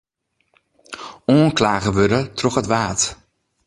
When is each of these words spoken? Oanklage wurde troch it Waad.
Oanklage 1.33 1.89
wurde 1.99 2.19
troch 2.39 2.57
it 2.61 2.69
Waad. 2.73 3.01